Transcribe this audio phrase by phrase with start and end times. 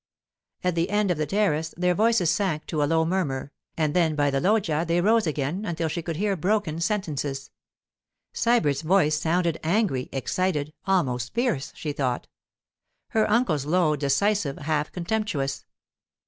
[0.63, 4.15] At the end of the terrace their voices sank to a low murmur, and then
[4.15, 7.51] by the loggia they rose again until she could hear broken sentences.
[8.33, 12.25] Sybert's voice sounded angry, excited, almost fierce, she thought;
[13.09, 15.65] her uncle's, low, decisive, half contemptuous.